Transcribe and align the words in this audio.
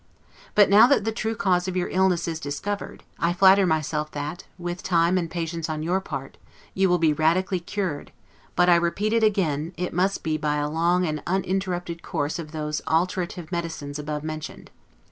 But 0.55 0.67
now 0.67 0.87
that 0.87 1.03
the 1.05 1.11
true 1.11 1.35
cause 1.35 1.67
of 1.67 1.77
your 1.77 1.87
illness 1.89 2.27
is 2.27 2.39
discovered, 2.39 3.03
I 3.19 3.33
flatter 3.33 3.67
myself 3.67 4.09
that, 4.13 4.45
with 4.57 4.81
time 4.81 5.15
and 5.15 5.29
patience 5.29 5.69
on 5.69 5.83
your 5.83 6.01
part, 6.01 6.37
you 6.73 6.89
will 6.89 6.97
be 6.97 7.13
radically 7.13 7.59
cured; 7.59 8.11
but, 8.55 8.67
I 8.67 8.77
repeat 8.77 9.13
it 9.13 9.21
again, 9.21 9.73
it 9.77 9.93
must 9.93 10.23
be 10.23 10.37
by 10.39 10.55
a 10.55 10.67
long 10.71 11.05
and 11.05 11.21
uninterrupted 11.27 12.01
course 12.01 12.39
of 12.39 12.51
those 12.51 12.81
alterative 12.87 13.51
medicines 13.51 13.99
above 13.99 14.23
mentioned. 14.23 14.71